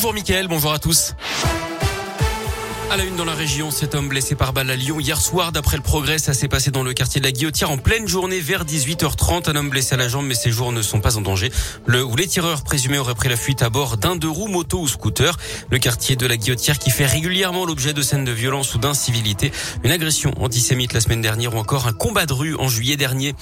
[0.00, 1.16] Bonjour Mickaël, bonjour à tous.
[2.90, 5.52] À la une dans la région, cet homme blessé par balle à Lyon hier soir.
[5.52, 8.40] D'après le progrès, ça s'est passé dans le quartier de la Guillotière en pleine journée
[8.40, 9.50] vers 18h30.
[9.50, 11.52] Un homme blessé à la jambe, mais ses jours ne sont pas en danger.
[11.84, 14.80] Le ou les tireurs présumés auraient pris la fuite à bord d'un deux roues, moto
[14.80, 15.36] ou scooter.
[15.70, 19.52] Le quartier de la Guillotière qui fait régulièrement l'objet de scènes de violence ou d'incivilité.
[19.84, 23.34] Une agression antisémite la semaine dernière ou encore un combat de rue en juillet dernier.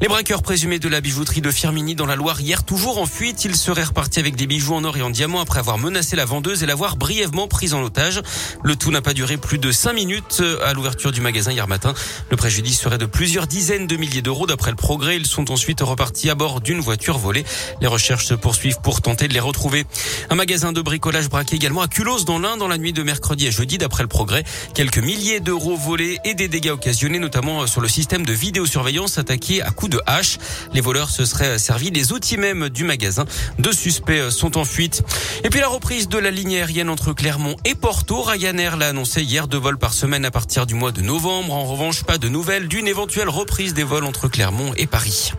[0.00, 3.44] Les braqueurs présumés de la bijouterie de Firmini dans la Loire hier toujours en fuite.
[3.44, 6.24] Ils seraient repartis avec des bijoux en or et en diamant après avoir menacé la
[6.24, 8.20] vendeuse et l'avoir brièvement prise en otage.
[8.64, 11.94] Le tout n'a pas duré plus de cinq minutes à l'ouverture du magasin hier matin.
[12.28, 15.16] Le préjudice serait de plusieurs dizaines de milliers d'euros d'après le progrès.
[15.16, 17.44] Ils sont ensuite repartis à bord d'une voiture volée.
[17.80, 19.84] Les recherches se poursuivent pour tenter de les retrouver.
[20.28, 23.46] Un magasin de bricolage braqué également à Culos dans l'Ain dans la nuit de mercredi
[23.46, 24.42] à jeudi d'après le progrès.
[24.74, 29.62] Quelques milliers d'euros volés et des dégâts occasionnés notamment sur le système de vidéosurveillance attaqué
[29.62, 30.38] à coups de hache.
[30.72, 33.24] Les voleurs se seraient servis des outils même du magasin.
[33.58, 35.02] Deux suspects sont en fuite.
[35.44, 38.22] Et puis la reprise de la ligne aérienne entre Clermont et Porto.
[38.22, 41.54] Ryanair l'a annoncé hier deux vols par semaine à partir du mois de novembre.
[41.54, 45.32] En revanche, pas de nouvelles d'une éventuelle reprise des vols entre Clermont et Paris.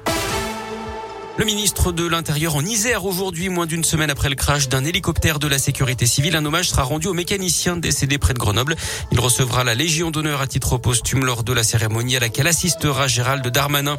[1.37, 5.37] Le ministre de l'Intérieur en Isère aujourd'hui, moins d'une semaine après le crash d'un hélicoptère
[5.37, 6.37] de la sécurité civile.
[6.37, 8.77] Un hommage sera rendu au mécanicien décédé près de Grenoble.
[9.11, 13.09] Il recevra la Légion d'honneur à titre posthume lors de la cérémonie à laquelle assistera
[13.09, 13.97] Gérald Darmanin.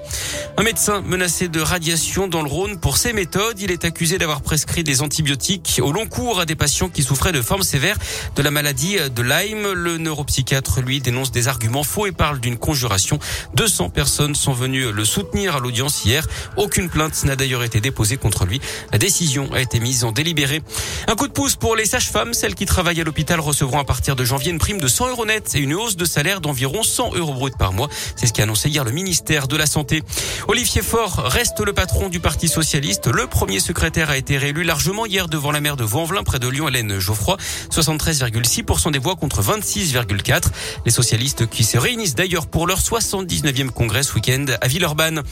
[0.57, 3.61] Un médecin menacé de radiation dans le Rhône pour ses méthodes.
[3.61, 7.33] Il est accusé d'avoir prescrit des antibiotiques au long cours à des patients qui souffraient
[7.33, 7.99] de formes sévères
[8.35, 9.73] de la maladie de Lyme.
[9.75, 13.19] Le neuropsychiatre, lui, dénonce des arguments faux et parle d'une conjuration.
[13.57, 16.27] 200 personnes sont venues le soutenir à l'audience hier.
[16.57, 17.81] Aucune plainte d'ailleurs été
[18.21, 18.61] contre lui.
[18.93, 20.63] La décision a été mise en délibéré.
[21.09, 22.35] Un coup de pouce pour les sages-femmes.
[22.35, 25.27] Celles qui travaillent à l'hôpital recevront à partir de janvier une prime de 100 euros
[25.27, 27.89] net et une hausse de salaire d'environ 100 euros brut par mois.
[28.15, 30.03] C'est ce qu'a annoncé hier le ministère de la Santé.
[30.47, 33.09] Olivier Faure reste le patron du Parti Socialiste.
[33.09, 36.49] Le premier secrétaire a été réélu largement hier devant la maire de Vanvelin, près de
[36.49, 37.37] Lyon, Hélène Geoffroy.
[37.71, 40.43] 73,6% des voix contre 26,4%.
[40.85, 45.23] Les socialistes qui se réunissent d'ailleurs pour leur 79e congrès ce week-end à Villeurbanne.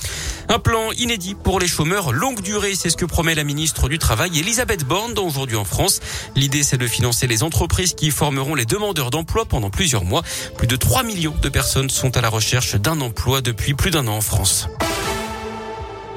[0.49, 2.75] Un plan inédit pour les chauffeurs longue durée.
[2.75, 6.00] C'est ce que promet la ministre du Travail, Elisabeth Borne, aujourd'hui en France.
[6.34, 10.23] L'idée, c'est de financer les entreprises qui formeront les demandeurs d'emploi pendant plusieurs mois.
[10.56, 14.06] Plus de 3 millions de personnes sont à la recherche d'un emploi depuis plus d'un
[14.06, 14.69] an en France.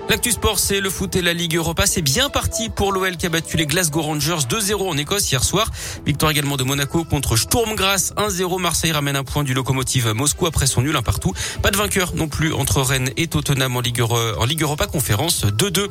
[0.09, 1.85] L'actu sport, c'est le foot et la Ligue Europa.
[1.85, 5.44] C'est bien parti pour l'OL qui a battu les Glasgow Rangers 2-0 en Écosse hier
[5.44, 5.69] soir.
[6.06, 8.62] Victoire également de Monaco contre Sturm Graz 1-0.
[8.62, 11.34] Marseille ramène un point du locomotive Moscou après son nul un partout.
[11.62, 14.00] Pas de vainqueur non plus entre Rennes et Tottenham en Ligue,
[14.62, 15.88] Europa Conférence 2-2.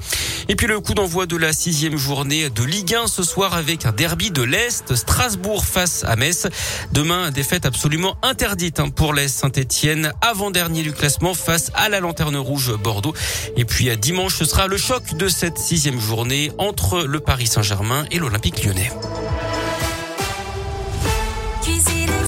[0.48, 3.84] Et puis le coup d'envoi de la sixième journée de Ligue 1 ce soir avec
[3.84, 4.94] un derby de l'Est.
[4.94, 6.46] Strasbourg face à Metz.
[6.90, 10.12] Demain, défaite absolument interdite hein, pour l'Est Saint-Etienne.
[10.22, 13.12] Avant-dernier du classement face à la Lanterne Rouge Bordeaux.
[13.58, 17.48] Et puis à Dimanche, ce sera le choc de cette sixième journée entre le Paris
[17.48, 18.92] Saint-Germain et l'Olympique lyonnais.